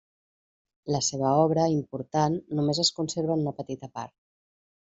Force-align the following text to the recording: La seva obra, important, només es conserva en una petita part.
La 0.95 1.01
seva 1.07 1.33
obra, 1.41 1.67
important, 1.75 2.39
només 2.61 2.83
es 2.87 2.93
conserva 3.01 3.37
en 3.39 3.47
una 3.47 3.55
petita 3.63 3.95
part. 4.01 4.17